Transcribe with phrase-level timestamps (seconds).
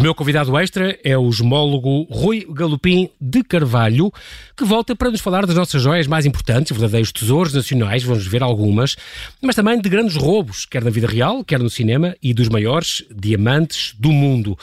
[0.00, 4.10] O meu convidado extra é o gemólogo Rui Galopim de Carvalho,
[4.56, 8.42] que volta para nos falar das nossas joias mais importantes, verdadeiros tesouros nacionais, vamos ver
[8.42, 8.96] algumas,
[9.42, 13.04] mas também de grandes roubos, quer na vida real, quer no cinema, e dos maiores
[13.14, 14.58] diamantes do mundo.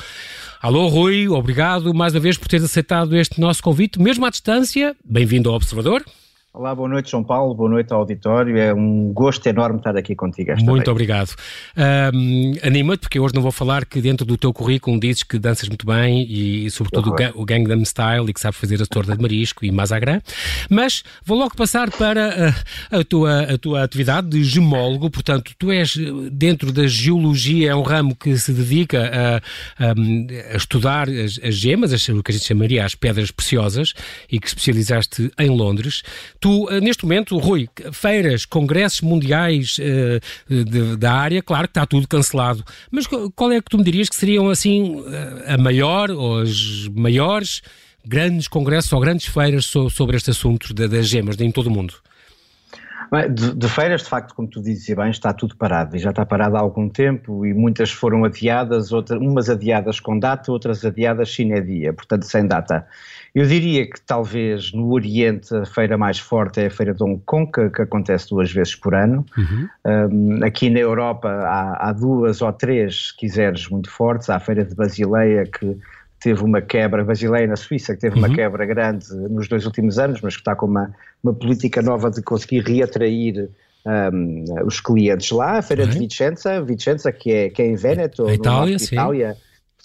[0.59, 4.95] Alô, Rui, obrigado mais uma vez por teres aceitado este nosso convite, mesmo à distância.
[5.05, 6.03] Bem-vindo ao Observador.
[6.57, 8.57] Olá, boa noite, João Paulo, boa noite ao auditório.
[8.57, 10.87] É um gosto enorme estar aqui contigo esta Muito vez.
[10.87, 11.35] obrigado.
[11.77, 15.69] Um, Anima-te, porque hoje não vou falar que dentro do teu currículo dizes que danças
[15.69, 19.21] muito bem e, sobretudo, o, o Gangnam Style e que sabes fazer a torta de
[19.21, 20.19] marisco e mazagrã.
[20.67, 22.55] Mas vou logo passar para
[22.89, 25.11] a, a, tua, a tua atividade de gemólogo.
[25.11, 25.95] Portanto, tu és,
[26.31, 29.11] dentro da geologia, é um ramo que se dedica
[29.79, 29.91] a, a,
[30.53, 33.93] a estudar as, as gemas, as, o que a gente chamaria as pedras preciosas,
[34.31, 36.01] e que especializaste em Londres.
[36.39, 41.71] Tu Tu, eh, neste momento, Rui, feiras, congressos mundiais uh, de, da área, claro que
[41.71, 45.57] está tudo cancelado, mas qual é que tu me dirias que seriam, assim, eh, a
[45.57, 47.61] maior ou as maiores
[48.05, 51.95] grandes congressos ou grandes feiras so, sobre este assunto das gemas em todo o mundo?
[53.29, 56.25] De, de, feiras, de facto, como tu dizes bem, está tudo parado e já está
[56.25, 61.29] parado há algum tempo e muitas foram adiadas, outras, umas adiadas com data, outras adiadas
[61.29, 62.85] dia, portanto sem data.
[63.37, 67.21] Eu diria que talvez no Oriente a feira mais forte é a feira de Hong
[67.23, 69.23] Kong, que, que acontece duas vezes por ano.
[69.37, 69.69] Uhum.
[69.85, 74.27] Um, aqui na Europa há, há, duas ou três, se quiseres, muito fortes.
[74.31, 75.77] Há a feira de Basileia, que
[76.19, 78.25] teve uma quebra, Basileia na Suíça, que teve uhum.
[78.25, 80.91] uma quebra grande nos dois últimos anos, mas que está com uma,
[81.23, 83.51] uma política nova de conseguir reatrair
[83.85, 85.59] um, os clientes lá.
[85.59, 85.89] A feira uhum.
[85.91, 88.95] de Vicenza, Vicenza que, é, que é em Véneto, Itália, sim.
[88.95, 89.37] Itália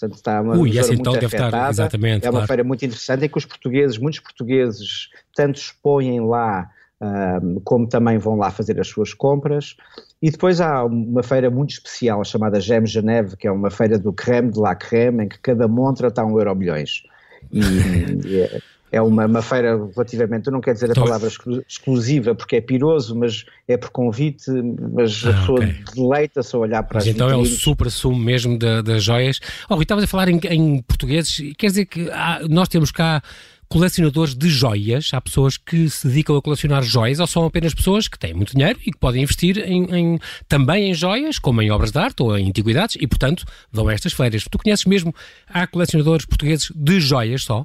[0.03, 2.47] portanto está uma Ui, essa então deve estar, exatamente, é uma claro.
[2.47, 6.69] feira muito interessante em que os portugueses, muitos portugueses, tanto expõem lá
[7.01, 9.75] um, como também vão lá fazer as suas compras.
[10.21, 14.13] E depois há uma feira muito especial chamada Gem Geneve, que é uma feira do
[14.13, 17.03] creme de la creme, em que cada montra está um euro milhões.
[17.51, 17.59] E,
[18.25, 18.61] e é,
[18.93, 21.27] é uma, uma, feira relativamente, eu não quero dizer a palavra
[21.67, 24.51] exclusiva porque é piroso, mas é por convite,
[24.93, 25.75] mas ah, a pessoa okay.
[25.95, 27.49] deleita-se a olhar para mas as então vitrines.
[27.49, 29.39] é o super sumo mesmo das joias.
[29.67, 33.23] Oh, e estavas a falar em, em português, quer dizer que há, nós temos cá
[33.67, 38.07] colecionadores de joias, há pessoas que se dedicam a colecionar joias ou são apenas pessoas
[38.07, 41.71] que têm muito dinheiro e que podem investir em, em, também em joias, como em
[41.71, 44.43] obras de arte ou em antiguidades e, portanto, vão a estas feiras.
[44.43, 45.15] Tu conheces mesmo,
[45.47, 47.63] há colecionadores portugueses de joias só?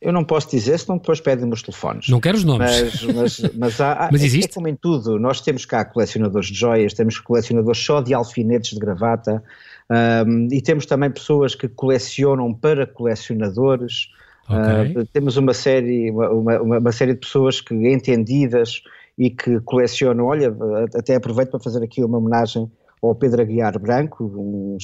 [0.00, 2.08] Eu não posso dizer, senão depois pedem-me os telefones.
[2.08, 2.70] Não quero os nomes.
[2.70, 4.50] Mas, mas, mas, há, mas existe?
[4.50, 8.70] É, como em tudo, nós temos cá colecionadores de joias, temos colecionadores só de alfinetes
[8.70, 9.42] de gravata
[9.90, 14.10] um, e temos também pessoas que colecionam para colecionadores.
[14.48, 15.02] Okay.
[15.02, 18.82] Uh, temos uma série, uma, uma, uma, série de pessoas que entendidas
[19.18, 20.54] e que colecionam, olha,
[20.94, 22.70] até aproveito para fazer aqui uma homenagem
[23.02, 24.78] ao Pedro Aguiar Branco, um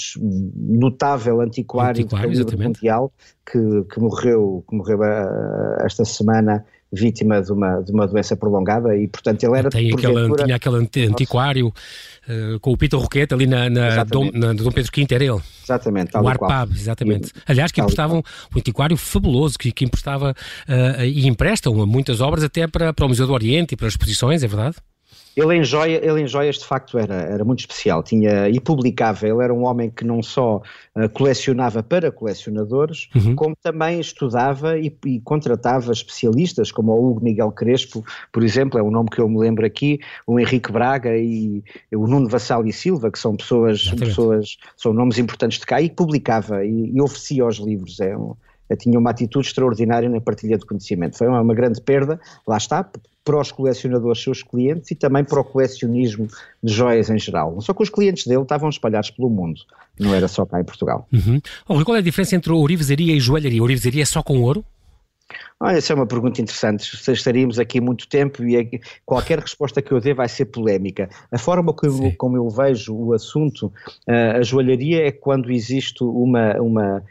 [0.55, 3.13] notável antiquário, antiquário mundial,
[3.51, 3.59] que,
[3.93, 6.65] que, morreu, que morreu uh, esta semana
[6.95, 9.69] vítima de uma, de uma doença prolongada e, portanto, ele era...
[9.69, 14.53] Tem aquele, tinha aquele antiquário uh, com o Peter Roquete ali na, na, Dom, na
[14.53, 15.41] Dom Pedro V, era ele.
[15.65, 16.17] Exatamente.
[16.17, 17.29] o Arpab, exatamente.
[17.29, 18.19] E, Aliás, que emprestavam
[18.55, 20.31] um antiquário fabuloso, que, que emprestava
[20.69, 23.95] uh, e emprestam muitas obras até para, para o Museu do Oriente e para as
[23.95, 24.77] exposições, é verdade?
[25.37, 29.27] Ele em, joia, ele em joias de facto era, era muito especial, tinha e publicava,
[29.27, 30.63] ele era um homem que não só
[30.95, 33.35] uh, colecionava para colecionadores, uhum.
[33.35, 38.83] como também estudava e, e, contratava especialistas, como o Hugo Miguel Crespo, por exemplo, é
[38.83, 41.63] um nome que eu me lembro aqui, o Henrique Braga e
[41.93, 45.91] o Nuno Vassal e Silva, que são pessoas, pessoas são nomes importantes de cá, e
[45.91, 48.35] publicava e, e oferecia os livros, é um,
[48.79, 51.19] tinha uma atitude extraordinária na partilha de conhecimento.
[51.19, 52.89] Foi uma, uma grande perda, lá está,
[53.25, 56.29] para os colecionadores, seus clientes, e também para o colecionismo
[56.63, 57.61] de joias em geral.
[57.61, 59.61] Só que os clientes dele estavam espalhados pelo mundo,
[59.99, 61.09] não era só cá em Portugal.
[61.13, 61.41] Uhum.
[61.69, 63.63] Oh, qual é a diferença entre ourivesaria e joalharia?
[63.63, 64.65] Ourivesaria é só com ouro?
[65.59, 66.91] Ah, essa é uma pergunta interessante.
[67.11, 71.09] Estaríamos aqui muito tempo e qualquer resposta que eu dê vai ser polémica.
[71.33, 73.73] A forma como, eu, como eu vejo o assunto,
[74.07, 77.03] uh, a joalharia é quando existe uma, uma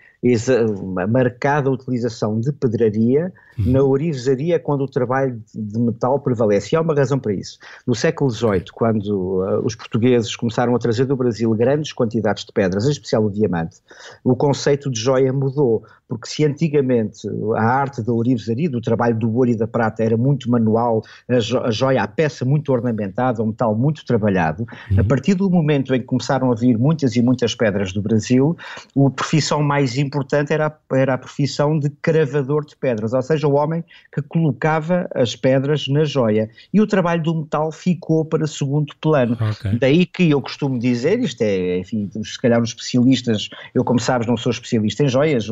[0.80, 3.72] uma marcada utilização de pedraria uhum.
[3.72, 6.74] na orivesaria quando o trabalho de metal prevalece.
[6.74, 7.60] E há uma razão para isso.
[7.86, 12.54] No século XVIII, quando uh, os portugueses começaram a trazer do Brasil grandes quantidades de
[12.54, 13.82] pedras, em especial o diamante,
[14.24, 19.36] o conceito de joia mudou, porque se antigamente a arte da ourivesaria, do trabalho do
[19.36, 23.42] ouro e da prata era muito manual, a, jo a joia, a peça muito ornamentada,
[23.42, 25.00] o metal muito trabalhado, uhum.
[25.00, 28.56] a partir do momento em que começaram a vir muitas e muitas pedras do Brasil,
[28.96, 33.56] a profissão mais importante era, era a profissão de cravador de pedras, ou seja, o
[33.56, 33.84] homem
[34.14, 36.48] que colocava as pedras na joia.
[36.72, 39.34] E o trabalho do metal ficou para segundo plano.
[39.34, 39.80] Okay.
[39.80, 44.28] Daí que eu costumo dizer, isto é, enfim, se calhar os especialistas, eu como sabes
[44.28, 45.48] não sou especialista em joias,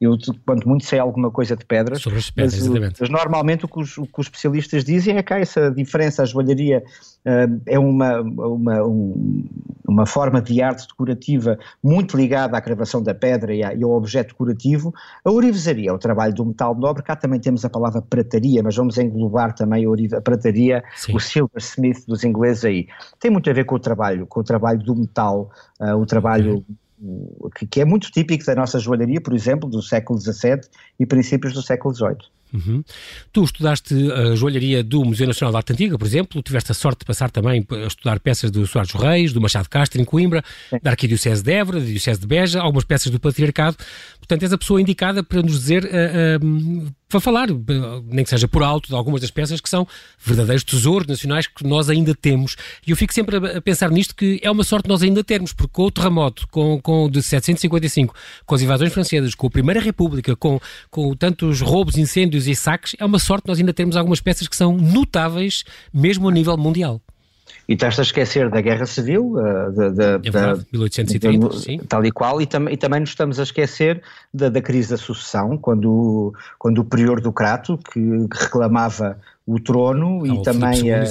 [0.00, 3.00] eu, quanto muito sei alguma coisa de pedras, Sobre as pedras mas, exatamente.
[3.00, 6.22] mas normalmente o que, os, o que, os, especialistas dizem é que há essa diferença,
[6.22, 6.82] a joalharia
[7.24, 9.44] uh, é uma, uma, um,
[9.86, 13.90] uma forma de arte decorativa muito ligada à cravação da pedra e, à, e ao
[13.90, 14.94] objeto decorativo,
[15.24, 18.76] a ourivesaria é o trabalho do metal nobre, cá também temos a palavra prataria, mas
[18.76, 21.14] vamos englobar também a, a prataria, Sim.
[21.14, 22.86] o silversmith dos ingleses aí.
[23.18, 25.50] Tem muito a ver com o trabalho, com o trabalho do metal,
[25.80, 26.64] uh, o trabalho
[27.54, 30.60] que, que, é muito típico da nossa joalharia, por exemplo, do século XVII
[30.98, 32.36] e princípios do século XVIII.
[32.54, 32.82] Uhum.
[33.32, 37.00] Tu estudaste a joalharia do Museu Nacional de Arte Antiga, por exemplo, tiveste a sorte
[37.00, 40.78] de passar também a estudar peças do Soares Reis, do Machado Castro, em Coimbra, Sim.
[40.82, 43.76] da Arquidiocese de Évora, da Diocese de Beja, algumas peças do Patriarcado.
[44.18, 47.48] Portanto, és a pessoa indicada para nos dizer, uh, uh, para falar,
[48.06, 49.86] nem que seja por alto, de algumas das peças que são
[50.18, 52.56] verdadeiros tesouros nacionais que nós ainda temos.
[52.86, 55.72] E eu fico sempre a, pensar nisto que é uma sorte nós ainda termos, porque
[55.72, 58.14] com o terremoto, com, com de 755,
[58.44, 60.58] com as invasões francesas, com a Primeira República, com,
[60.90, 64.56] com tantos roubos, incêndios e saques, é uma sorte nós ainda termos algumas peças que
[64.56, 67.00] são notáveis, mesmo a nível mundial.
[67.68, 71.54] E estás a esquecer da Guerra Civil, uh, da, da, é verdade, da, 1830, da,
[71.54, 71.78] sim.
[71.88, 74.02] tal e qual, e, tam, e, também nos estamos a esquecer
[74.32, 78.00] da, da crise da sucessão, quando, quando o prior do Crato, que
[78.32, 81.02] reclamava o trono ah, e também a,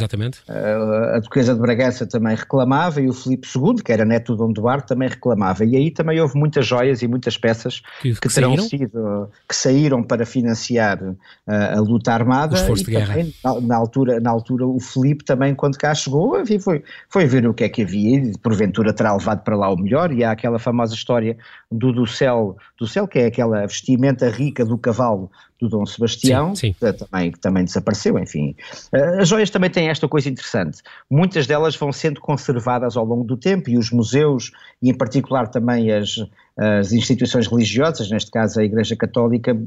[0.50, 4.46] a, a, Duquesa de Bragança também reclamava e o Filipe II, que era neto do
[4.46, 5.64] Dom Duarte, também reclamava.
[5.64, 8.68] E aí também houve muitas joias e muitas peças que, que, que terão saíram?
[8.68, 11.16] sido, que saíram para financiar uh,
[11.48, 12.70] a luta armada.
[12.70, 16.60] Os e também, na, na, altura, na altura o Filipe também, quando cá chegou, enfim,
[16.60, 19.78] foi, foi ver o que é que havia e porventura terá levado para lá o
[19.78, 20.12] melhor.
[20.12, 21.38] E há aquela famosa história
[21.72, 26.56] do do céu, do céu que é aquela vestimenta rica do cavalo do Dom Sebastião,
[26.56, 26.74] sim, sim.
[26.74, 28.56] Que, também, que também desapareceu, enfim.
[28.94, 30.80] Uh, as joias também têm esta coisa interessante.
[31.10, 35.48] Muitas delas vão sendo conservadas ao longo do tempo e os museus, e em particular
[35.48, 36.16] também as,
[36.58, 39.58] as instituições religiosas, neste caso a Igreja Católica,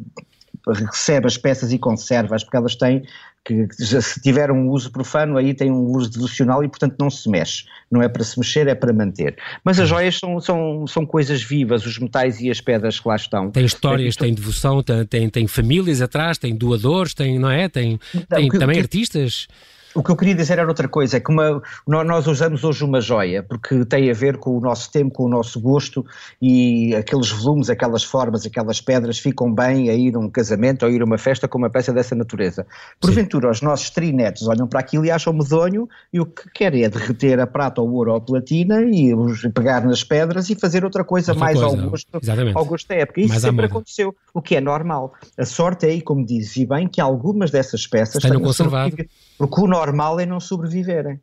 [0.67, 3.03] recebe as peças e conserva-as, porque elas têm
[3.45, 7.31] que se tiver um uso profano, aí tem um uso devocional e, portanto, não se
[7.31, 7.65] mexe.
[7.91, 9.37] Não é para se mexer, é para manter.
[9.65, 13.17] Mas as joias são, são, são coisas vivas, os metais e as pedras que lá
[13.17, 13.51] estão.
[13.51, 17.69] Tem histórias, é, tem devoção, tem, tem, tem, famílias atrás, tem doadores, tem, não é?
[17.69, 19.49] Tem, tem também que, artistas.
[19.95, 23.01] O que eu queria dizer era outra coisa, é que uma, nós usamos hoje uma
[23.01, 26.05] joia, porque tem a ver com o nosso tempo, com o nosso gosto
[26.41, 30.89] e aqueles volumes, aquelas formas, aquelas pedras ficam bem a ir a um casamento ou
[30.89, 32.67] a ir a uma festa com uma peça dessa natureza.
[33.01, 33.53] Porventura, Sim.
[33.53, 37.41] os nossos trinetos olham para aquilo e acham medonho e o que querem é derreter
[37.41, 39.13] a prata, ou o ouro ou a platina e
[39.55, 42.09] pegar nas pedras e fazer outra coisa outra mais coisa, ao, gosto,
[42.55, 43.21] ao gosto da época.
[43.21, 45.15] Isso mais sempre aconteceu, o que é normal.
[45.37, 48.97] A sorte é aí, como dizes e bem, que algumas dessas peças tenham conservado.
[49.39, 51.21] Porque o normal é não sobreviverem.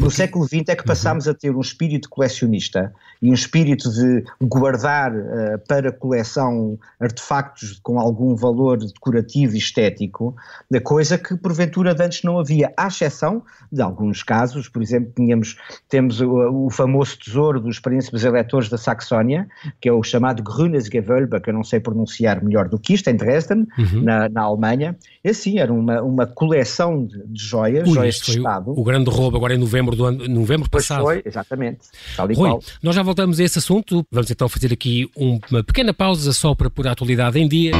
[0.00, 4.24] No século XX é que passámos a ter um espírito colecionista e um espírito de
[4.40, 10.34] guardar uh, para coleção artefactos com algum valor decorativo e estético,
[10.70, 15.12] da coisa que porventura de antes não havia, à exceção de alguns casos, por exemplo,
[15.14, 15.56] tínhamos,
[15.86, 19.46] temos o, o famoso tesouro dos príncipes eleitores da Saxónia,
[19.80, 23.08] que é o chamado Grünes Gewölbe, que eu não sei pronunciar melhor do que isto,
[23.08, 24.02] em Dresden, uhum.
[24.02, 24.96] na, na Alemanha.
[25.22, 28.70] Esse sim, era uma, uma coleção de, de joias, Ui, joias de Estado.
[28.70, 31.02] O, o grande roubo agora em novembro do ano, novembro passado.
[31.02, 31.80] Foi, exatamente.
[32.16, 32.62] Tal e Rui, qual.
[32.82, 34.04] nós já voltamos a esse assunto.
[34.10, 37.72] Vamos então fazer aqui uma pequena pausa só para pôr a atualidade em dia.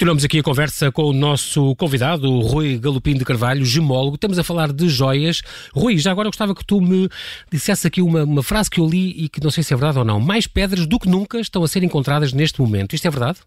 [0.00, 4.14] Continuamos aqui a conversa com o nosso convidado, o Rui Galopim de Carvalho, gemólogo.
[4.14, 5.42] Estamos a falar de joias.
[5.74, 7.06] Rui, já agora gostava que tu me
[7.52, 9.98] dissesse aqui uma, uma frase que eu li e que não sei se é verdade
[9.98, 10.18] ou não.
[10.18, 12.94] Mais pedras do que nunca estão a ser encontradas neste momento.
[12.94, 13.40] Isto é verdade?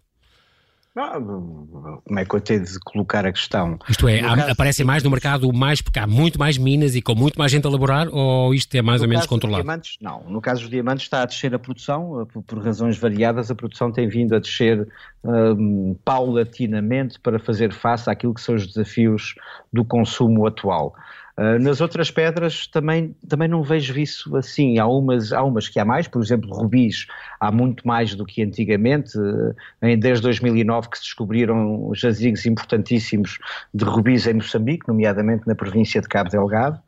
[0.94, 3.78] Como é que eu tenho de colocar a questão?
[3.88, 7.16] Isto é, há, aparecem mais no mercado mais porque há muito mais minas e com
[7.16, 9.64] muito mais gente a elaborar ou isto é mais ou menos controlado?
[9.64, 12.96] Diamantes, não, no caso dos diamantes está a descer a produção, eh, por, por razões
[12.96, 14.86] variadas, a produção tem vindo a descer
[15.24, 19.34] um, paulatinamente para fazer face àquilo que são os desafios
[19.72, 20.94] do consumo atual.
[21.36, 24.78] Uh, nas outras pedras também, também não vejo isso assim.
[24.78, 27.06] Há umas, há umas que há mais, por exemplo, rubis,
[27.40, 29.18] há muito mais do que antigamente.
[29.18, 29.54] Uh,
[29.98, 33.38] desde 2009 que se descobriram jazigos importantíssimos
[33.72, 36.80] de rubis em Moçambique, nomeadamente na província de Cabo Delgado.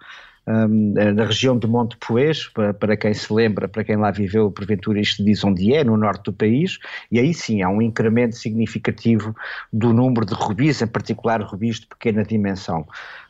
[0.46, 4.50] um, na região de Monte Poês, para, para, quem se lembra, para quem lá viveu,
[4.50, 6.78] porventura isto diz onde é, no norte do país,
[7.10, 9.34] e aí sim há um incremento significativo
[9.72, 12.86] do número de rubis, em particular rubis de pequena dimensão.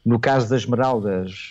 [0.07, 1.51] No caso das esmeraldas,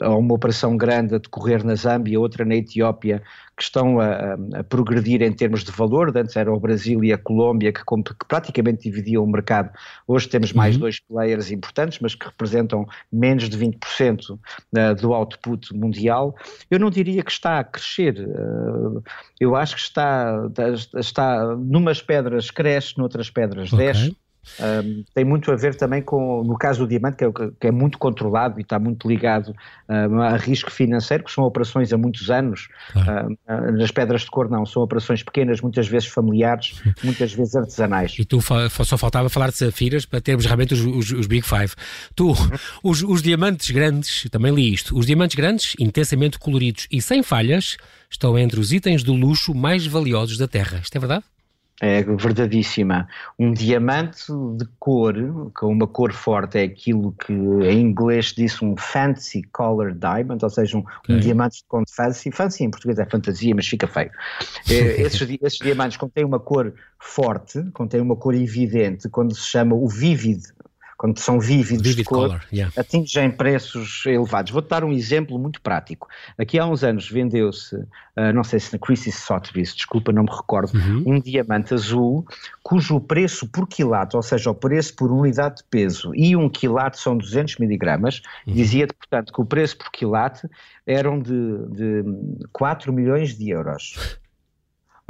[0.00, 3.20] há uma operação grande a decorrer na Zâmbia, outra na Etiópia,
[3.56, 6.16] que estão a, a, progredir em termos de valor.
[6.16, 9.70] Antes era o Brasil e a Colômbia que, que praticamente dividiam o mercado.
[10.06, 10.82] Hoje temos mais uhum.
[10.82, 16.36] dois players importantes, mas que representam menos de 20% uh, do output mundial.
[16.70, 18.14] Eu não diria que está a crescer.
[18.20, 19.02] Uh,
[19.40, 20.48] eu acho que está,
[20.96, 23.86] está, numas pedras cresce, noutras pedras okay.
[23.86, 24.16] desce.
[24.58, 27.30] Um, tem muito a ver também com, no caso do diamante, que é,
[27.60, 29.54] que é muito controlado e está muito ligado
[29.88, 32.68] um, a risco financeiro, que são operações há muitos anos.
[32.92, 33.36] Claro.
[33.48, 38.16] Um, nas pedras de cor, não, são operações pequenas, muitas vezes familiares, muitas vezes artesanais.
[38.18, 41.72] E tu só faltava falar de safiras para termos realmente os, os, os Big Five.
[42.14, 42.34] Tu, uhum.
[42.82, 47.76] os, os diamantes grandes, também li isto, os diamantes grandes, intensamente coloridos e sem falhas,
[48.10, 50.80] estão entre os itens do luxo mais valiosos da Terra.
[50.82, 51.24] Isto é verdade?
[51.80, 53.08] É verdadíssima.
[53.38, 55.14] Um diamante de cor,
[55.54, 60.50] com uma cor forte, é aquilo que em inglês diz um fancy colored diamond, ou
[60.50, 61.16] seja, um, okay.
[61.16, 62.30] um diamante de cor fancy.
[62.30, 64.10] Fancy em português é fantasia, mas fica feio.
[64.68, 69.74] É, esses, esses diamantes contêm uma cor forte, contêm uma cor evidente, quando se chama
[69.74, 70.42] o vivid
[71.00, 72.70] quando são vívidos Vivid de cor, color, yeah.
[72.76, 74.52] atingem preços elevados.
[74.52, 76.06] Vou-te dar um exemplo muito prático.
[76.36, 80.30] Aqui há uns anos vendeu-se, uh, não sei se na Christie's Sotheby's, desculpa, não me
[80.30, 81.04] recordo, uhum.
[81.06, 82.26] um diamante azul
[82.62, 87.00] cujo preço por quilate, ou seja, o preço por unidade de peso e um quilate
[87.00, 88.52] são 200 miligramas, uhum.
[88.52, 90.46] dizia portanto que o preço por quilate
[90.86, 91.32] eram de,
[91.70, 92.04] de
[92.52, 94.19] 4 milhões de euros.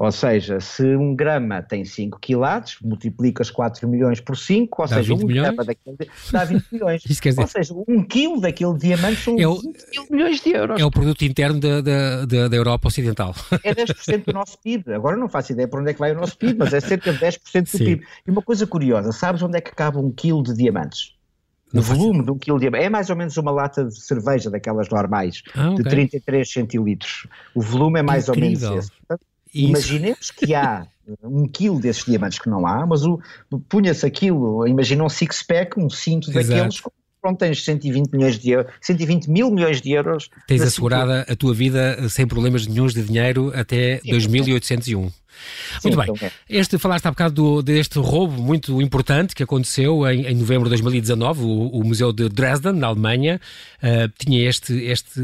[0.00, 4.97] Ou seja, se um grama tem 5 quilates, multiplicas 4 milhões por 5, ou dá
[4.97, 5.49] seja, um milhões?
[5.49, 7.02] grama daquele dá 20 milhões.
[7.04, 7.42] Isso quer dizer...
[7.42, 10.80] Ou seja, um quilo daquele diamante são é o, 20 milhões de euros.
[10.80, 13.35] É o produto interno da, da, da, da Europa Ocidental.
[13.62, 14.90] É 10% do nosso PIB.
[14.95, 17.12] Agora não faço ideia para onde é que vai o nosso PIB, mas é cerca
[17.12, 17.85] de 10% do Sim.
[17.85, 18.07] PIB.
[18.26, 21.14] E uma coisa curiosa, sabes onde é que cabe um quilo de diamantes?
[21.75, 22.85] o volume de um quilo de diamante.
[22.87, 25.85] É mais ou menos uma lata de cerveja daquelas normais, ah, okay.
[25.85, 27.26] de 33 centilitros.
[27.54, 28.71] O volume é mais Incrível.
[28.71, 29.21] ou menos esse.
[29.54, 30.87] Imaginemos que há
[31.23, 33.02] um quilo desses diamantes que não há, mas
[33.69, 36.49] punha-se aquilo, imagina um six-pack, um cinto Exato.
[36.49, 36.80] daqueles
[37.21, 40.30] pronto, tens 120 milhões de euros, 120 mil milhões de euros.
[40.47, 45.11] Tens assegurada a tua vida sem problemas nenhums de dinheiro até Sim, 2801.
[45.82, 46.06] Muito bem.
[46.11, 46.32] Então é.
[46.49, 50.70] Este, falaste há bocado do, deste roubo muito importante que aconteceu em, em novembro de
[50.70, 51.42] 2019.
[51.42, 53.40] O, o, Museu de Dresden, na Alemanha,
[53.82, 55.20] uh, tinha este, este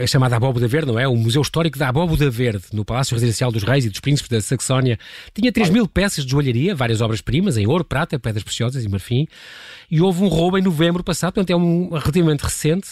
[0.00, 1.06] a chamada Abóboda Verde, não é?
[1.06, 4.40] O Museu Histórico da Abóboda Verde, no Palácio Residencial dos Reis e dos Príncipes da
[4.40, 4.98] Saxónia.
[5.34, 9.26] Tinha 3 mil peças de joalharia, várias obras-primas em ouro, prata, pedras preciosas e marfim.
[9.90, 12.88] E houve um roubo em novembro passado, portanto é um relativamente recente,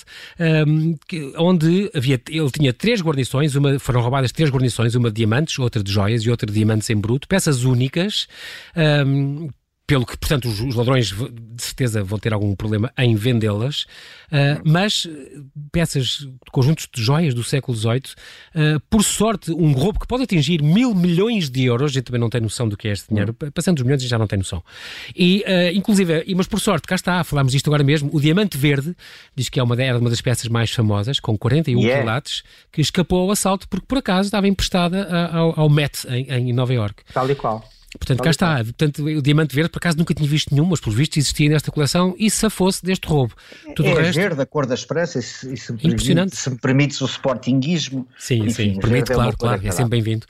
[0.68, 5.16] um, que, onde havia, ele tinha três guarnições, uma, foram roubadas três guarnições, uma de
[5.16, 8.26] diamantes, outra de joias e outra de diamantes em bruto, peças únicas,
[9.06, 9.48] um,
[9.90, 13.86] pelo que, portanto, os, os, ladrões de certeza vão ter algum problema em vendê-las,
[14.30, 15.04] uh, mas
[15.72, 18.02] peças, conjuntos de joias do século XVIII,
[18.54, 22.20] uh, por sorte, um roubo que pode atingir mil milhões de euros, a gente também
[22.20, 24.62] não tem noção do que é este dinheiro, passando os milhões já não tem noção.
[25.12, 28.94] E, uh, inclusive, mas por sorte, cá está, falámos disto agora mesmo, o diamante verde,
[29.34, 32.00] diz que é uma, era uma das peças mais famosas, com 41 yeah.
[32.00, 36.52] quilates, que escapou ao assalto porque, por acaso, estava emprestada ao, ao Met, em, em
[36.52, 37.02] Nova York.
[37.12, 37.68] Tal e qual.
[37.98, 38.56] Portanto, cá está.
[38.62, 41.72] Portanto, o diamante verde, por acaso, nunca tinha visto nenhum, mas por visto existia nesta
[41.72, 43.34] coleção e se fosse deste roubo.
[43.74, 44.14] Tudo é o resto...
[44.14, 46.36] verde, a cor da expressa, e se, se, Impressionante.
[46.36, 48.06] se me permites o sportinguismo.
[48.16, 50.24] Sim, enfim, sim, permite, é claro, claro, é sempre bem-vindo.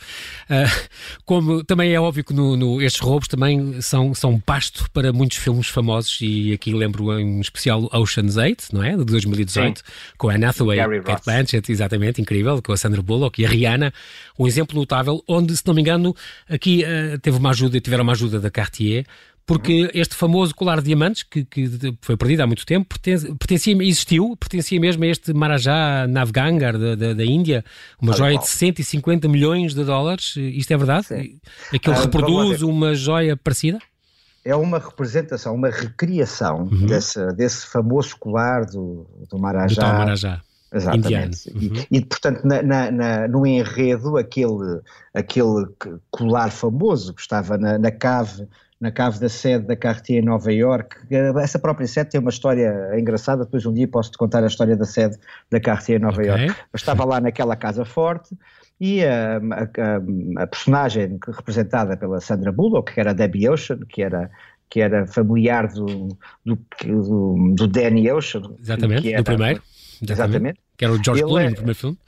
[0.48, 0.88] Uh,
[1.26, 5.36] como também é óbvio que no, no, estes roubos também são, são pasto para muitos
[5.36, 8.96] filmes famosos e aqui lembro em especial Ocean's 8, não é?
[8.96, 9.84] De 2018, sim.
[10.16, 13.92] com a Anne Hathaway, Kate Blanchett, exatamente, incrível, com a Sandra Bullock e a Rihanna.
[14.38, 16.16] Um exemplo notável, onde, se não me engano,
[16.48, 19.04] aqui uh, teve uma ajuda, tiveram uma ajuda da Cartier,
[19.50, 21.68] porque este famoso colar de diamantes, que, que
[22.00, 26.94] foi perdido há muito tempo, pertencia, pertencia, existiu, pertencia mesmo a este Maharaja Navgangar da,
[26.94, 27.64] da, da Índia,
[28.00, 30.36] uma joia de 150 milhões de dólares.
[30.36, 31.06] Isto é verdade?
[31.06, 31.40] Sim.
[31.74, 33.80] Aquilo ah, reproduz uma joia parecida?
[34.44, 36.86] É uma representação, uma recriação uhum.
[36.86, 39.74] desse, desse famoso colar do, do Maharaja.
[39.74, 40.40] Do Maharaja.
[40.72, 41.50] Exatamente.
[41.50, 41.84] Uhum.
[41.90, 44.80] E, e, portanto, na, na, na, no enredo, aquele,
[45.12, 45.66] aquele
[46.10, 48.46] colar famoso que estava na, na cave
[48.80, 50.96] na cave da sede da Cartier em Nova York.
[51.42, 54.86] Essa própria sede tem uma história engraçada, depois um dia posso-te contar a história da
[54.86, 55.18] sede
[55.50, 56.30] da Cartier em Nova okay.
[56.30, 56.48] York.
[56.48, 58.34] Eu estava lá naquela casa forte
[58.80, 64.30] e a, a, a, personagem representada pela Sandra Bullock, que era Debbie Ocean, que era
[64.70, 68.54] que era familiar do, do, do, do Danny Ocean.
[68.58, 69.60] Exatamente, era, do primeiro
[70.02, 70.12] exatamente.
[70.12, 70.60] exatamente.
[70.76, 71.50] Que era o George Clooney é...
[71.50, 71.98] no primeiro filme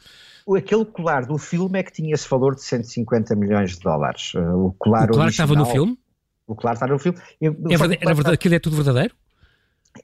[0.57, 4.35] aquele colar do filme é que tinha esse valor de 150 milhões de dólares.
[4.35, 5.99] O colar, o colar original, estava no filme?
[6.47, 7.19] O colar está no filme.
[7.41, 9.15] Eu, é verdade, era verdade, aquilo é tudo verdadeiro?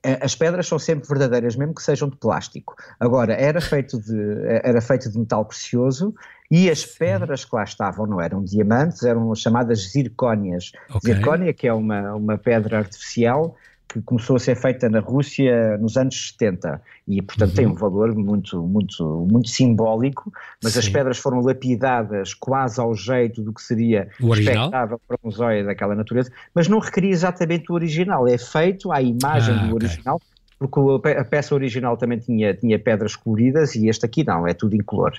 [0.04, 2.74] É, as pedras são sempre verdadeiras, mesmo que sejam de plástico.
[3.00, 4.16] Agora, era feito de,
[4.62, 6.14] era feito de metal precioso
[6.50, 10.72] e as pedras que lá estavam não eram diamantes, eram chamadas zircónias.
[10.90, 11.14] Okay.
[11.14, 13.56] Zircónia, que é uma, uma pedra artificial
[13.88, 17.56] que começou a ser feita na Rússia nos anos 70 e, portanto, uhum.
[17.56, 20.30] tem um valor muito, muito, muito simbólico,
[20.62, 20.78] mas Sim.
[20.80, 25.94] as pedras foram lapidadas quase ao jeito do que seria expectável para um zóio daquela
[25.94, 29.88] natureza, mas não requeria exatamente o original, é feito à imagem ah, do okay.
[29.88, 30.20] original,
[30.58, 34.76] porque a peça original também tinha, tinha pedras coloridas e este aqui não, é tudo
[34.76, 35.18] incolor.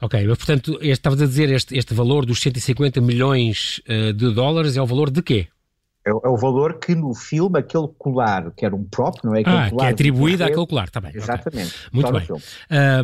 [0.00, 4.76] Ok, mas portanto, estavas a dizer este, este valor dos 150 milhões uh, de dólares
[4.76, 5.48] é o valor de quê?
[6.06, 9.40] É, é, o valor que no filme aquele colar, que era um prop, não é?
[9.40, 11.12] Aquele ah, que é atribuído àquele colar, está bem.
[11.14, 11.74] Exatamente.
[11.74, 11.90] Okay.
[11.92, 12.42] Muito bem.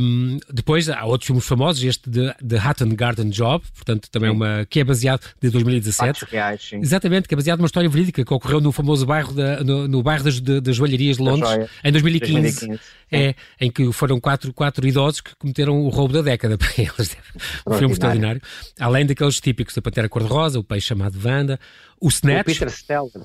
[0.01, 4.37] Um, depois há outros filmes famosos, este de The Hutton Garden Job, portanto também sim.
[4.37, 6.25] uma, que é baseado de 2017.
[6.31, 6.77] Reais, sim.
[6.79, 10.03] Exatamente, que é baseado numa história verídica que ocorreu no famoso bairro, da, no, no
[10.03, 12.41] bairro das, de, das joalharias de Londres, em 2015.
[12.41, 12.81] 2015
[13.15, 17.17] é, em que foram quatro, quatro idosos que cometeram o roubo da década para eles.
[17.67, 18.41] Um filme extraordinário.
[18.79, 21.59] Além daqueles típicos da Pantera Cor-de-Rosa, o peixe chamado Wanda,
[22.01, 22.61] o Snatch.
[22.61, 22.67] O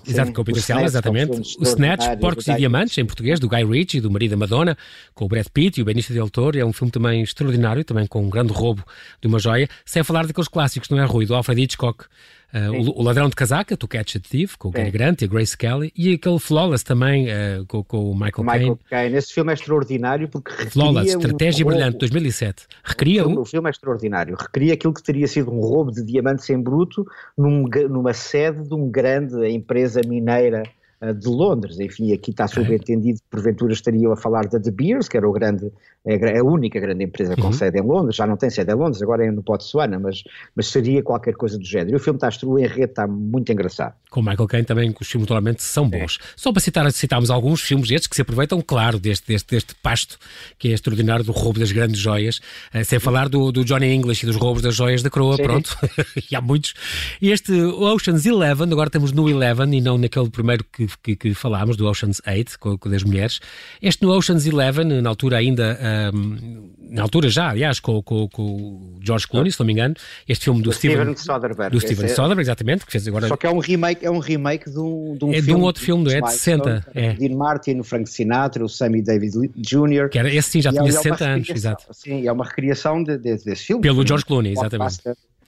[0.07, 1.31] Exato, com o Peter Steller, exatamente.
[1.59, 4.77] O Snatch, Porcos e Diamantes, em português, do Guy Ritchie, do marido da Madonna,
[5.13, 6.57] com o Brad Pitt e o Benício Del Toro.
[6.57, 8.83] É um filme também extraordinário, também com um grande roubo
[9.21, 9.67] de uma joia.
[9.85, 11.25] Sem falar daqueles clássicos, não é, Rui?
[11.25, 12.05] Do Alfred Hitchcock.
[12.53, 15.25] Uh, o, o, Ladrão de Casaca, To Catch a Thief, com o Cary Grant e
[15.25, 19.15] a Grace Kelly, e aquele Flawless também, uh, com, com, o Michael, Michael Caine.
[19.15, 22.65] Esse filme é extraordinário porque Flawless, Estratégia um Brilhante, 2007.
[22.83, 24.35] Recria o, filme, o filme é extraordinário.
[24.35, 27.05] Recria aquilo que teria sido um roubo de diamantes em bruto
[27.37, 30.63] num, numa sede de um grande empresa mineira
[31.01, 31.79] eh, de Londres.
[31.79, 35.31] Enfim, aqui está subentendido que porventura estariam a falar da De Beers, que era o
[35.31, 35.71] grande,
[36.05, 37.53] a única grande empresa com uhum.
[37.53, 40.23] sede em Londres, já não tem sede em Londres, agora é no Botsuana, mas,
[40.55, 41.91] mas seria qualquer coisa do género.
[41.91, 43.93] E o filme está, o enredo está muito engraçado.
[44.09, 45.99] Com Michael Caine também, os filmes naturalmente são é.
[45.99, 46.17] bons.
[46.21, 46.25] É.
[46.37, 50.17] Só para citar, citarmos alguns filmes estes que se aproveitam, claro, deste, deste, deste pasto
[50.57, 52.37] que é extraordinário do roubo das grandes joias,
[52.73, 55.43] uh, sem falar do, do Johnny English e dos roubos das joias da coroa, Sim.
[55.43, 55.77] pronto,
[56.31, 56.73] e há muitos.
[57.21, 61.33] E este Ocean's Eleven, agora estamos no Eleven e não naquele primeiro que, que, que
[61.33, 63.39] falámos, do Ocean's 8, com, com das mulheres.
[63.81, 65.77] Este no Ocean's Eleven, na altura ainda,
[66.13, 69.95] um, na altura já, aliás, com, com, com o George Clooney, se não me engano,
[70.27, 71.71] este filme do, do Steven, Soderbergh.
[71.71, 73.27] Do Steven é, Soderbergh, exatamente, que fez agora...
[73.27, 75.47] Só que é um remake, é um remake de um, de um é filme...
[75.47, 76.87] de um outro filme, é de 60.
[76.95, 77.13] É.
[77.13, 80.09] Dean Martin, o Frank Sinatra, o Sammy Davis Jr.
[80.09, 81.85] Que era, esse sim, já tinha 60 é anos, exato.
[81.91, 83.81] Sim, é uma recriação de, de, desse filme.
[83.81, 84.99] Pelo George Clooney, exatamente.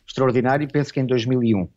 [0.07, 1.67] Extraordinário, penso que em 2001.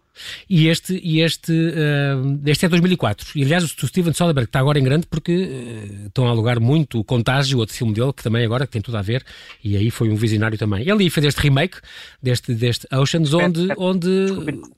[0.48, 3.26] E este, e este, uh, este é 2004.
[3.36, 7.00] E aliás, o Steven Soderbergh está agora em grande porque uh, estão a alugar muito
[7.00, 9.24] o Contágio, outro filme dele, que também agora tem tudo a ver,
[9.62, 10.88] e aí foi um visionário também.
[10.88, 11.78] Ele fez este remake
[12.22, 13.66] deste, deste Oceans, onde.
[13.66, 14.08] Perto, onde...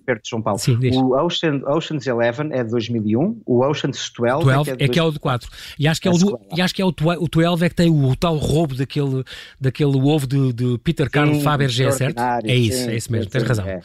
[0.05, 0.59] perto de São Paulo.
[0.59, 4.87] Sim, o Ocean, Oceans 11 é de 2001, o Oceans 12, 12 é, que é,
[4.87, 5.49] é, que é o de 4.
[5.79, 7.75] E acho que é, o, do, e acho que é o, o 12 é que
[7.75, 9.25] tem o, o tal roubo daquele,
[9.61, 12.21] daquele ovo de, de Peter Carl Fabergé, certo?
[12.45, 13.67] É isso, sim, é isso mesmo, tens razão.
[13.67, 13.81] É.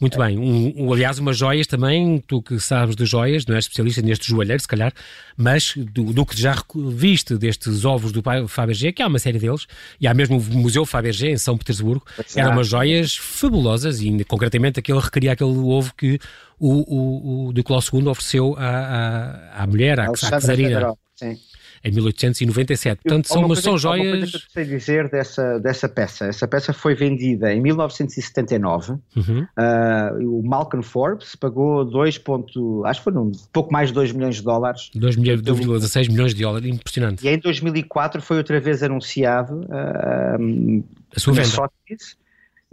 [0.00, 0.38] Muito bem.
[0.38, 4.28] Um, um aliás, umas joias também, tu que sabes de joias, não és especialista neste
[4.28, 4.92] joalheiro, se calhar,
[5.36, 9.66] mas do, do que já viste destes ovos do Fabergé, que há uma série deles,
[10.00, 12.04] e há mesmo o Museu Fabergé em São Petersburgo,
[12.34, 16.18] eram umas joias fabulosas e concretamente aquele requeria aquele ovo que
[16.58, 20.94] o, o, o Nicolau II ofereceu à, à, à mulher, à, à czarina.
[21.14, 21.36] Sim
[21.84, 23.02] em 1897.
[23.02, 24.06] Portanto, são, mas são joias.
[24.06, 26.24] Uma coisa que eu sei dizer dessa, dessa peça.
[26.24, 28.92] Essa peça foi vendida em 1979.
[29.14, 29.46] Uhum.
[29.58, 32.18] Uh, o Malcolm Forbes pagou 2.
[32.18, 34.90] Ponto, acho que foi um pouco mais de 2 milhões de dólares.
[34.94, 37.26] 2 milhões, 2,16 milhões de dólares, impressionante.
[37.26, 39.60] E em 2004 foi outra vez anunciado.
[39.64, 40.82] Uh,
[41.14, 41.48] a sua venda.
[41.48, 42.16] Sotheby's,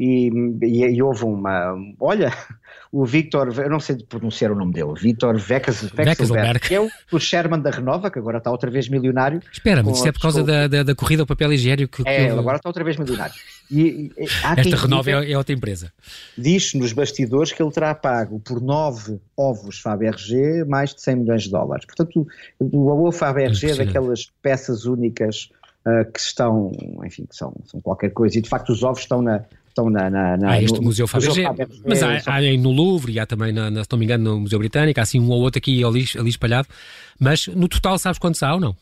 [0.02, 0.32] e,
[0.64, 1.76] e, e, houve uma.
[2.00, 2.34] Olha,
[2.92, 7.60] o Victor, eu não sei pronunciar o nome dele, Victor Vexelberg, é o, o Sherman
[7.60, 9.40] da Renova, que agora está outra vez milionário.
[9.52, 12.04] Espera-me, isto é por causa da, da, da, corrida ao papel higiênico.
[12.04, 13.36] Que, é, ele agora está outra vez milionário.
[13.70, 14.24] E, e,
[14.58, 15.94] Esta Renova é, é, outra empresa.
[16.36, 21.44] Diz nos bastidores que ele terá pago por nove ovos Fabergé mais de 100 milhões
[21.44, 21.86] de dólares.
[21.86, 25.52] Portanto, o, o ovo Fabergé é daquelas peças únicas
[25.86, 26.72] uh, que estão,
[27.06, 28.40] enfim, que são, são qualquer coisa.
[28.40, 31.08] E de facto os ovos estão na estão na, na, na há este no, Museu
[31.08, 31.44] Fabergé,
[31.86, 34.40] mas há, há no Louvre e há também, na, na, se não me engano, no
[34.42, 36.68] Museu Britânico, há assim um ou outro aqui ali, ali espalhado,
[37.20, 38.76] mas no total sabes quantos há ou não?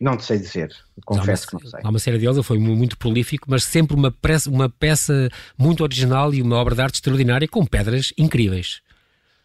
[0.00, 0.72] Não te sei dizer,
[1.04, 1.80] confesso uma, que não sei.
[1.82, 5.82] Há uma série deles, ele foi muito prolífico, mas sempre uma peça, uma peça muito
[5.82, 8.80] original e uma obra de arte extraordinária com pedras incríveis.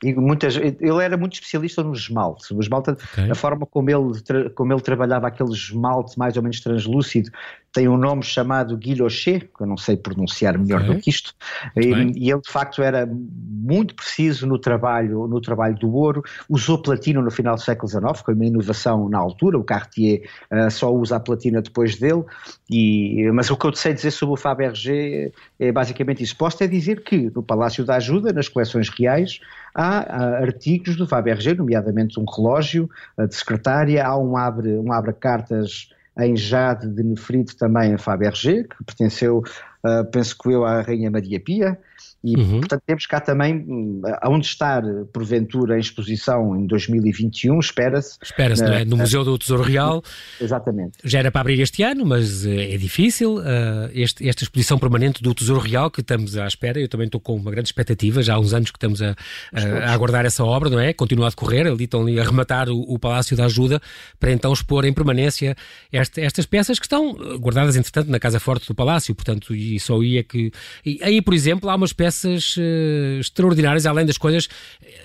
[0.03, 2.53] E muitas, ele era muito especialista no esmalte.
[2.53, 3.31] O esmalte, okay.
[3.31, 7.31] a forma como ele, como ele trabalhava aquele esmalte mais ou menos translúcido,
[7.73, 10.95] tem um nome chamado Guilochet, que eu não sei pronunciar melhor okay.
[10.95, 11.33] do que isto,
[11.75, 16.79] e, e, ele de facto era muito preciso no trabalho, no trabalho do ouro, usou
[16.79, 20.93] platina no final do século XIX, foi uma inovação na altura, o Cartier uh, só
[20.93, 22.23] usa a platina depois dele,
[22.69, 26.37] e, mas o que eu sei dizer sobre o Fabergé é basicamente isso.
[26.37, 29.39] Posso é dizer que no Palácio da Ajuda, nas coleções reais,
[29.73, 35.13] há, artigos do Fabergé, nomeadamente um relógio uh, de secretária, há um abre, um abre
[35.13, 40.81] cartas em Jade de Nefrite também a Fabergé, que pertenceu, uh, penso que eu, à
[40.81, 41.79] Rainha Maria Pia,
[42.23, 42.59] e, uhum.
[42.59, 44.81] portanto, temos cá também, hum, aonde estar,
[45.13, 48.17] porventura, em exposição em 2021, espera-se.
[48.23, 48.85] Espera-se, não é?
[48.85, 50.01] No Museu do Tesouro Real.
[50.39, 50.99] Exatamente.
[51.03, 53.39] Já era para abrir este ano, mas eh, é difícil.
[53.39, 57.19] Uh, este, esta exposição permanente do Tesouro Real, que estamos à espera, eu também estou
[57.19, 59.15] com uma grande expectativa, já há uns anos que estamos a,
[59.53, 60.93] a, a aguardar essa obra, não é?
[60.93, 63.81] Continua a decorrer, ali estão ali a rematar o, o Palácio da Ajuda,
[64.17, 65.57] para então expor em permanência
[65.91, 69.99] este, estas peças que estão guardadas, entretanto, na Casa Forte do Palácio, portanto, e só
[69.99, 70.51] aí é que...
[70.85, 74.49] E aí, por exemplo, há uma peças uh, extraordinárias, além das coisas,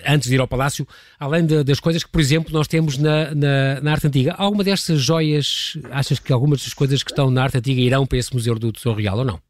[0.05, 0.87] antes de ir ao Palácio,
[1.19, 4.33] além de, das coisas que, por exemplo, nós temos na, na, na, arte antiga.
[4.37, 8.17] Alguma destas joias, achas que algumas das coisas que estão na arte antiga irão para
[8.17, 9.48] esse Museu do Tesouro Real ou não?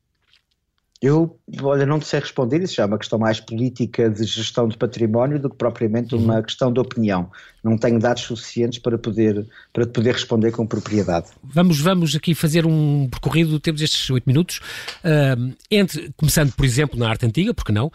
[1.01, 4.67] Eu, olha, não te sei responder, isso já é uma questão mais política de gestão
[4.67, 6.43] de património do que propriamente uma uhum.
[6.43, 7.31] questão de opinião.
[7.63, 11.27] Não tenho dados suficientes para poder, para poder responder com propriedade.
[11.41, 14.59] Vamos, vamos aqui fazer um percorrido, temos estes oito minutos,
[15.05, 17.89] uh, entre, começando, por exemplo, na arte antiga, porque não,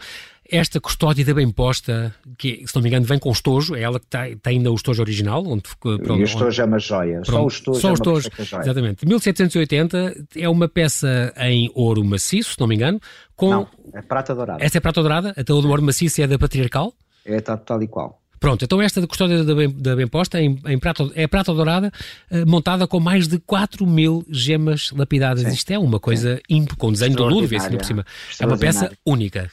[0.49, 3.81] esta custódia da bem posta, que se não me engano vem com o estojo, é
[3.81, 5.43] ela que tem, tem ainda o estojo original.
[5.45, 7.93] Onde, pronto, e o estojo é uma joia, pronto, só o estojo só é o
[7.93, 8.63] estojo, joia.
[8.63, 9.05] Exatamente.
[9.05, 12.99] 1780 é uma peça em ouro maciço, se não me engano.
[13.35, 13.49] Com...
[13.49, 14.63] Não, é prata dourada.
[14.63, 15.33] Esta é prata dourada?
[15.35, 16.93] Até o ouro maciço é da patriarcal?
[17.25, 18.21] É tal, tal e qual.
[18.39, 21.51] Pronto, então esta da custódia da bem, da bem posta em, em prata, é prata
[21.51, 21.91] dourada,
[22.29, 25.45] uh, montada com mais de 4 mil gemas lapidadas.
[25.45, 25.53] Sim.
[25.53, 28.05] Isto é uma coisa ímpar, com desenho do Ludwig, assim por cima.
[28.39, 29.49] É uma peça única.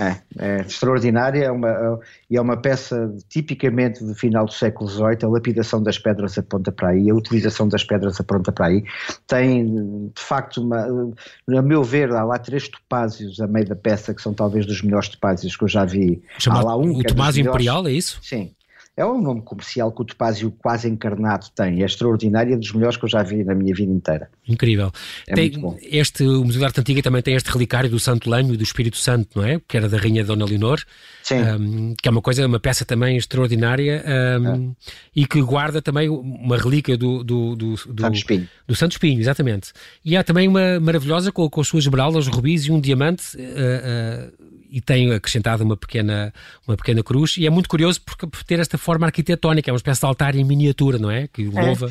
[0.00, 5.18] É, é extraordinária é uma, e é uma peça tipicamente do final do século XVIII,
[5.24, 8.82] a lapidação das pedras aponta para aí, a utilização das pedras aponta para aí.
[9.26, 11.12] Tem, de facto, uma,
[11.50, 14.80] a meu ver, há lá três topázios a meio da peça que são talvez dos
[14.80, 16.22] melhores topázios que eu já vi.
[16.38, 18.20] Chamado, há lá um o é Tomásio Imperial, é isso?
[18.22, 18.54] Sim,
[18.96, 21.82] é um nome comercial que o topázio quase encarnado tem.
[21.82, 24.28] É extraordinário, é dos melhores que eu já vi na minha vida inteira.
[24.46, 24.92] Incrível.
[25.26, 25.78] É tem, muito bom.
[25.82, 28.62] Este, o Museu da Arte Antiga também tem este relicário do Santo Lanho e do
[28.62, 29.60] Espírito Santo, não é?
[29.66, 30.80] Que era da Rainha Dona Leonor.
[31.22, 31.36] Sim.
[31.36, 34.04] Um, que é uma coisa, uma peça também extraordinária
[34.40, 34.74] um, é.
[35.14, 38.48] e que guarda também uma relíquia do, do, do, do, Santo Espinho.
[38.66, 39.72] Do Santo Espinho, exatamente.
[40.04, 43.36] E há também uma maravilhosa com, com as suas esmeraldas, rubis e um diamante.
[43.36, 46.32] Uh, uh, e tem acrescentado uma pequena,
[46.66, 49.78] uma pequena cruz, e é muito curioso porque, por ter esta forma arquitetónica, é uma
[49.78, 51.26] espécie de altar em miniatura, não é?
[51.26, 51.60] Que é.
[51.60, 51.90] louva,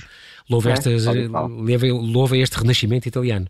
[0.50, 3.48] louva, é, estas, louva, louva este renascimento italiano.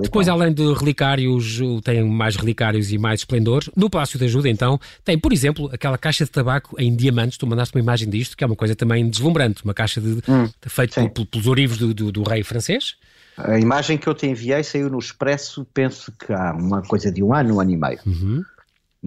[0.00, 3.68] Depois, além de relicários, tem mais relicários e mais esplendores.
[3.76, 7.46] No Palácio da Ajuda, então, tem, por exemplo, aquela caixa de tabaco em diamantes, tu
[7.46, 11.08] mandaste uma imagem disto, que é uma coisa também deslumbrante, uma caixa de, hum, feita
[11.08, 12.96] pelos orivos do, do, do rei francês.
[13.36, 17.22] A imagem que eu te enviei saiu no Expresso, penso que há uma coisa de
[17.22, 17.98] um ano, um ano e meio.
[18.04, 18.44] Uhum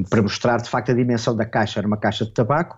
[0.10, 2.78] para mostrar de facto a dimensão da caixa, era uma caixa de tabaco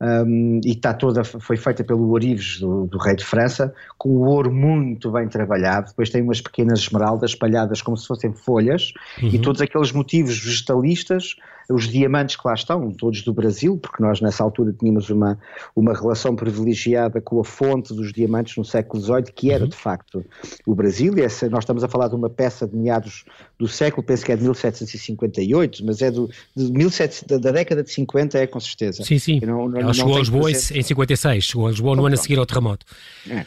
[0.00, 4.26] um, e está toda, foi feita pelo Orives do, do, rei de França, com o
[4.26, 9.28] ouro muito bem trabalhado, depois tem umas pequenas esmeraldas espalhadas como se fossem folhas uhum.
[9.28, 11.36] e todos aqueles motivos vegetalistas
[11.68, 15.38] os diamantes que lá estão, todos do Brasil, porque nós nessa altura tínhamos uma,
[15.74, 19.70] uma relação privilegiada com a fonte dos diamantes no século XVIII, que era uhum.
[19.70, 20.24] de facto
[20.66, 23.24] o Brasil, e essa, nós estamos a falar de uma peça de meados
[23.58, 27.82] do século, penso que é de 1758, mas é do, de 17, da, da década
[27.82, 29.02] de 50 é com certeza.
[29.02, 32.14] Sim, sim, não, não, ela chegou a Lisboa em 56, chegou a Lisboa no ano
[32.14, 32.86] a seguir ao terremoto.
[33.28, 33.44] É.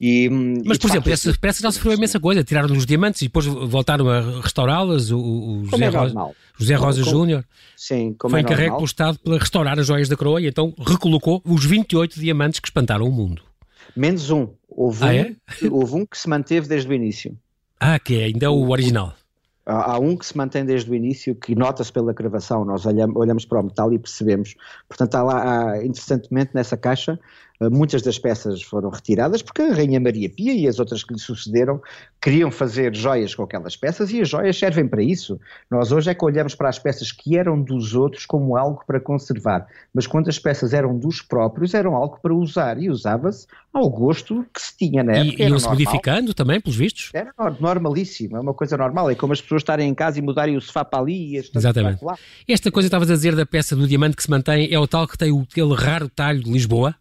[0.00, 0.30] E,
[0.64, 2.42] Mas, por exemplo, essa peça já sofreu imensa coisa.
[2.42, 5.10] Tiraram os diamantes e depois voltaram a restaurá-las.
[5.10, 7.44] O, o José, é Rosa, José Rosa Júnior
[8.30, 11.64] foi é encarregue pelo Estado para restaurar as joias da coroa e então recolocou os
[11.66, 13.42] 28 diamantes que espantaram o mundo.
[13.94, 14.48] Menos um.
[14.68, 15.36] Houve, ah, um, é?
[15.70, 17.36] houve um que se manteve desde o início.
[17.78, 19.14] Ah, que é ainda o original.
[19.66, 23.44] Há um que se mantém desde o início, que nota-se pela gravação, nós olhamos, olhamos,
[23.44, 24.54] para o metal e percebemos.
[24.88, 27.20] Portanto, há lá, há, interessantemente, nessa caixa,
[27.68, 31.20] muitas das peças foram retiradas porque a Rainha Maria Pia e as outras que lhe
[31.20, 31.80] sucederam
[32.20, 35.38] queriam fazer joias com aquelas peças e as joias servem para isso.
[35.70, 39.00] Nós hoje é que olhamos para as peças que eram dos outros como algo para
[39.00, 43.88] conservar, mas quando as peças eram dos próprios, eram algo para usar e usava-se ao
[43.88, 45.42] gosto que se tinha na época.
[45.42, 47.10] E iam-se modificando também, pelos vistos?
[47.12, 49.10] Era normalíssimo, é uma coisa normal.
[49.10, 51.56] É como as pessoas estarem em casa e mudarem o sofá para ali e este
[51.56, 52.04] Exatamente.
[52.04, 52.16] Lá.
[52.48, 54.86] Esta coisa que estavas a dizer da peça do diamante que se mantém é o
[54.86, 56.94] tal que tem aquele raro talho de Lisboa?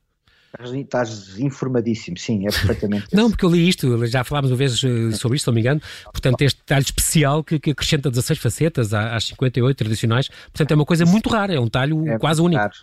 [0.74, 3.08] Estás informadíssimo, sim, é perfeitamente.
[3.14, 5.62] não, porque eu li isto, já falámos uma vez eh, sobre isto, se não me
[5.62, 5.82] engano.
[6.06, 10.28] Portanto, este talho especial que, que acrescenta 16 facetas às 58 tradicionais.
[10.28, 12.62] Portanto, é uma coisa muito rara, é um talho é quase único.
[12.62, 12.74] Raro.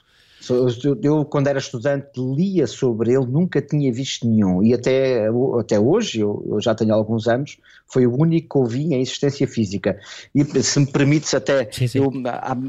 [1.03, 4.63] Eu, quando era estudante, lia sobre ele, nunca tinha visto nenhum.
[4.63, 5.29] E até,
[5.59, 9.47] até hoje, eu, eu já tenho alguns anos, foi o único que ouvi em existência
[9.47, 9.99] física.
[10.35, 11.99] E se me permites, até sim, sim.
[11.99, 12.13] Eu,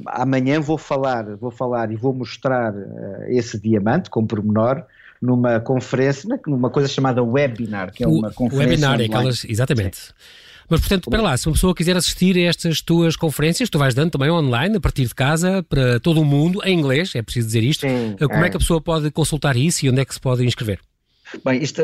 [0.08, 4.84] amanhã vou falar, vou falar e vou mostrar uh, esse diamante com pormenor
[5.22, 8.70] numa conferência, numa coisa chamada webinar, que é uma o, conferência.
[8.70, 9.98] Webinar, é aquelas, exatamente.
[9.98, 10.14] Sim.
[10.70, 13.94] Mas, portanto, para lá, se uma pessoa quiser assistir a estas tuas conferências, tu vais
[13.94, 17.48] dando também online, a partir de casa, para todo o mundo, em inglês, é preciso
[17.48, 17.88] dizer isto.
[17.88, 18.48] Sim, Como é.
[18.48, 20.80] é que a pessoa pode consultar isso e onde é que se pode inscrever?
[21.44, 21.82] Bem, isto,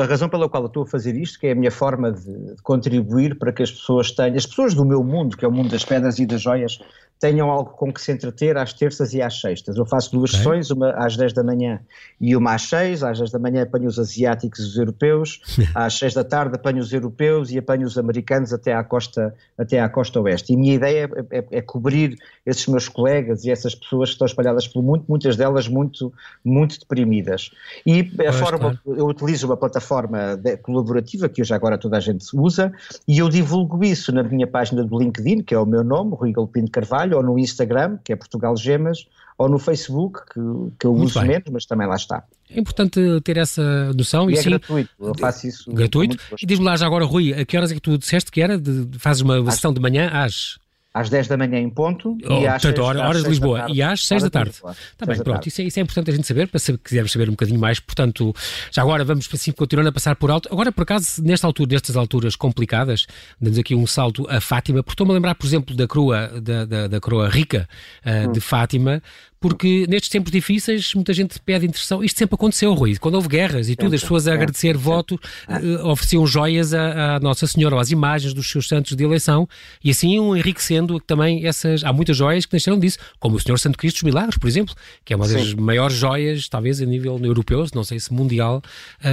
[0.00, 2.24] a razão pela qual eu estou a fazer isto, que é a minha forma de,
[2.24, 5.52] de, contribuir para que as pessoas tenham, as pessoas do meu mundo, que é o
[5.52, 6.80] mundo das pedras e das joias,
[7.18, 9.76] tenham algo com que se entreter às terças e às sextas.
[9.76, 10.38] Eu faço duas okay.
[10.38, 11.80] sessões, uma às 10 da manhã
[12.20, 13.02] e uma às 6.
[13.02, 15.40] Às 10 da manhã apanho os asiáticos e os europeus,
[15.74, 19.80] às 6 da tarde apanho os europeus e apanho os americanos até à costa, até
[19.80, 20.52] à costa oeste.
[20.52, 24.14] E a minha ideia é, é, é cobrir esses meus colegas e essas pessoas que
[24.14, 26.12] estão espalhadas pelo mundo, muitas delas muito,
[26.44, 27.50] muito deprimidas.
[27.84, 28.80] E a pois, forma, claro.
[28.86, 32.72] eu utilizo uma plataforma de, colaborativa que hoje agora toda a gente usa
[33.06, 36.32] e eu divulgo isso na minha página do LinkedIn, que é o meu nome, Rui
[36.32, 39.06] Galpino Carvalho, trabalho, ou no Instagram, que é Portugal Gemas,
[39.38, 40.40] ou no Facebook, que,
[40.78, 41.28] que eu Muito uso bem.
[41.28, 42.24] menos, mas também lá está.
[42.50, 44.30] É importante ter essa noção.
[44.30, 45.72] E, e é sim, gratuito, eu faço isso.
[45.72, 46.16] Gratuito.
[46.40, 48.58] E diz-me lá já agora, Rui, a que horas é que tu disseste que era?
[48.58, 50.58] De, fazes uma às, sessão de manhã às
[50.96, 53.82] às 10 da manhã em ponto oh, e às portanto, 6, horas de Lisboa e
[53.82, 54.50] às 6 da tarde.
[54.52, 57.28] Está bem, pronto, isso é, isso é, importante a gente saber, para se quisermos saber
[57.28, 58.34] um bocadinho mais, portanto,
[58.72, 60.48] já agora vamos assim continuando a passar por alto.
[60.50, 63.06] Agora, por acaso, nesta altura, nestas alturas complicadas,
[63.38, 66.64] damos aqui um salto a Fátima, porque estou-me a lembrar, por exemplo, da crua, da,
[66.64, 67.68] da, da crua rica
[68.02, 68.32] uh, hum.
[68.32, 69.02] de Fátima,
[69.40, 72.02] porque nestes tempos difíceis muita gente pede intercessão.
[72.02, 72.96] Isto sempre aconteceu, Rui.
[72.96, 77.20] Quando houve guerras e tudo, as pessoas a agradecer voto uh, ofereciam joias à, à,
[77.20, 79.48] Nossa Senhora ou às imagens dos seus santos de eleição
[79.82, 81.84] e assim iam enriquecendo também essas.
[81.84, 84.74] Há muitas joias que nasceram disso, como o Senhor Santo Cristo dos Milagres, por exemplo,
[85.04, 85.56] que é uma das Sim.
[85.56, 88.62] maiores joias, talvez a nível europeu, não sei se mundial,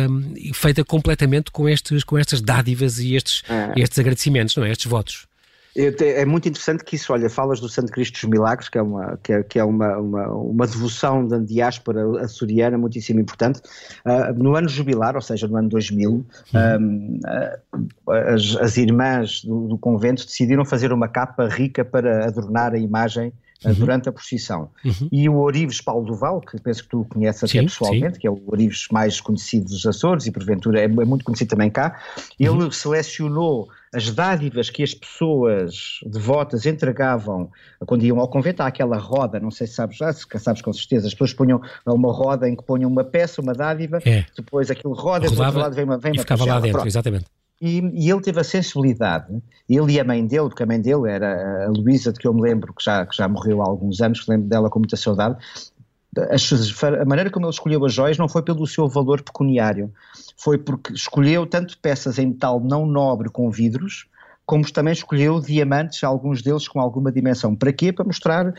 [0.10, 3.80] um, feita completamente com, estes, com estas dádivas e estes, é.
[3.82, 4.72] estes agradecimentos, não é?
[4.72, 5.33] Estes votos.
[5.76, 9.18] É muito interessante que isso, olha, falas do Santo Cristo dos Milagres, que é uma,
[9.24, 13.60] que é, que é uma, uma, uma, devoção da diáspora açoriana muitíssimo importante.
[14.06, 16.26] Uh, no ano jubilar, ou seja, no ano 2000, uhum.
[16.54, 22.74] um, uh, as, as, irmãs do, do, convento decidiram fazer uma capa rica para adornar
[22.74, 23.34] a imagem
[23.70, 23.74] Uhum.
[23.74, 24.70] durante a procissão.
[24.84, 25.10] Uhum.
[25.12, 28.22] E o Orives Paulo Duval, que penso que tu conheces até sim, pessoalmente, sim.
[28.22, 31.70] que é o Orives mais conhecido dos Açores e porventura é, é muito conhecido também
[31.70, 32.00] cá,
[32.40, 32.72] ele uhum.
[32.72, 37.52] selecionou as dádivas que as pessoas devotas entregavam
[37.86, 40.74] quando iam ao convento, há aquela roda, não sei se sabes, já, se sabes com
[40.74, 44.26] certeza, as pessoas punham uma roda em que punham uma peça, uma dádiva, é.
[44.36, 46.72] depois aquilo roda, Rodava, do outro lado vem uma, vem e uma ficava lá dentro,
[46.72, 46.88] Pronto.
[46.88, 47.26] exatamente.
[47.66, 51.10] E, e, ele teve a sensibilidade, ele e a mãe dele, porque a mãe dele
[51.10, 54.02] era a Luísa, de que eu me lembro, que já, que já morreu há alguns
[54.02, 55.38] anos, que lembro dela com muita saudade,
[56.18, 59.94] a maneira como ele escolheu as joias não foi pelo seu valor pecuniário,
[60.36, 64.08] foi porque escolheu tanto peças em metal não nobre com vidros,
[64.46, 67.56] como também escolheu diamantes, alguns deles com alguma dimensão.
[67.56, 67.94] Para quê?
[67.94, 68.54] Para mostrar uh,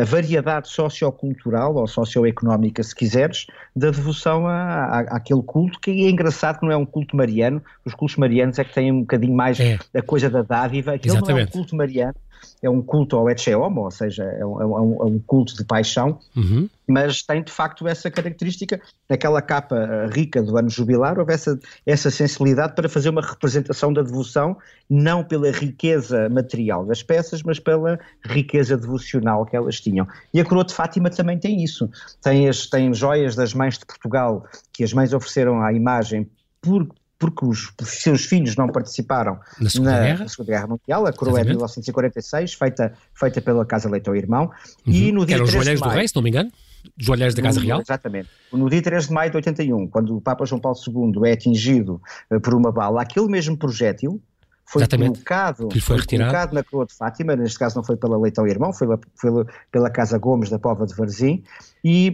[0.00, 6.10] a variedade sociocultural ou socioeconómica, se quiseres, da devoção a, a, àquele culto, que é
[6.10, 9.34] engraçado que não é um culto mariano, os cultos marianos é que têm um bocadinho
[9.34, 9.78] mais é.
[9.94, 11.34] a coisa da dádiva, aquele Exatamente.
[11.34, 12.14] não é um culto mariano,
[12.62, 15.56] é um culto ao Ecce Homo, ou seja, é um, é um, é um culto
[15.56, 16.68] de paixão, uhum.
[16.86, 21.58] mas tem de facto essa característica, naquela capa eh, rica do ano jubilar, houve essa,
[21.86, 24.56] essa sensibilidade para fazer uma representação da devoção,
[24.88, 30.06] não pela riqueza material das peças, mas pela riqueza devocional que elas tinham.
[30.32, 31.90] E a coroa de Fátima também tem isso,
[32.22, 36.28] tem, as, tem joias das mães de Portugal, que as mães ofereceram à imagem
[36.60, 40.28] por porque os seus filhos não participaram na Segunda, na, Guerra?
[40.28, 44.50] Segunda Guerra Mundial, a coroa é de 1946, feita, feita pela Casa Leitão Irmão,
[44.86, 44.92] uhum.
[44.92, 46.50] e no dia Eram os joalheiros do Rei, se não me engano?
[46.98, 47.80] Joalheiros da Casa no, Real?
[47.80, 48.28] Exatamente.
[48.52, 52.00] No dia 3 de maio de 81, quando o Papa João Paulo II é atingido
[52.30, 54.20] uh, por uma bala, aquele mesmo projétil,
[54.66, 55.12] foi Exatamente.
[55.16, 58.72] colocado, foi, foi colocado na coroa de Fátima, neste caso não foi pela Leitão Irmão,
[58.72, 61.42] foi, foi pela Casa Gomes da Pova de Varzim,
[61.84, 62.12] e,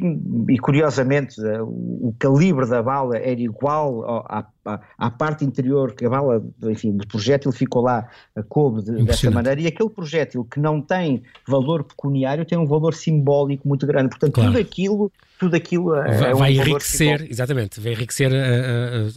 [0.48, 6.04] e curiosamente eh, o, calibre da bala era igual à, à, à, parte interior que
[6.04, 8.08] a bala, enfim, o projétil ficou lá,
[8.48, 12.94] coube de, dessa maneira, e aquele projétil que não tem valor pecuniário tem um valor
[12.94, 14.50] simbólico muito grande, portanto claro.
[14.50, 18.30] tudo aquilo tudo aquilo é vai, um vai enriquecer, exatamente, vai enriquecer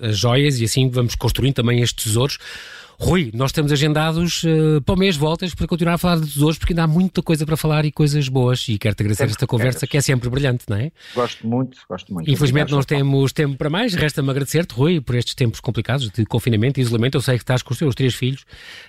[0.01, 2.37] as joias e assim vamos construindo também estes tesouros
[2.99, 6.57] Rui, nós estamos agendados uh, para o mês voltas para continuar a falar de tesouros,
[6.57, 8.67] porque ainda há muita coisa para falar e coisas boas.
[8.67, 10.91] E quero-te agradecer sempre esta conversa, que é sempre brilhante, não é?
[11.15, 12.29] Gosto muito, gosto muito.
[12.29, 13.93] Infelizmente não temos tempo para mais.
[13.93, 17.17] Resta-me agradecer-te, Rui, por estes tempos complicados de confinamento e isolamento.
[17.17, 18.45] Eu sei que estás com os teus três filhos.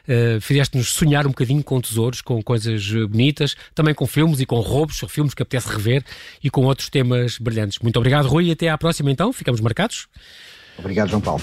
[0.08, 4.60] Uh, Fizeste-nos sonhar um bocadinho com tesouros, com coisas bonitas, também com filmes e com
[4.60, 6.04] roubos, filmes que apetece rever
[6.42, 7.78] e com outros temas brilhantes.
[7.80, 9.32] Muito obrigado, Rui, e até à próxima então.
[9.32, 10.06] Ficamos marcados.
[10.78, 11.42] Obrigado, João Paulo.